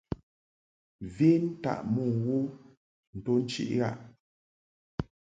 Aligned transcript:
Ven 1.15 1.43
taʼ 1.63 1.79
mo 1.93 2.03
wo 2.23 2.37
nto 3.17 3.31
nchiʼ 3.43 3.69
ghaʼ. 3.77 3.97